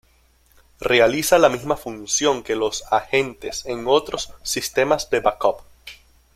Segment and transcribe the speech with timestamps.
[0.79, 5.61] Realiza la misma función que los "agentes" en otros sistemas de backup.